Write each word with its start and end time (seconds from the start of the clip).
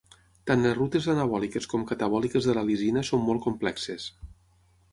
Tant 0.51 0.61
les 0.67 0.71
rutes 0.77 1.09
anabòliques 1.13 1.69
com 1.75 1.83
catabòliques 1.91 2.47
de 2.49 2.57
la 2.61 2.65
lisina 2.73 3.07
són 3.11 3.25
molt 3.29 3.47
complexes. 3.47 4.09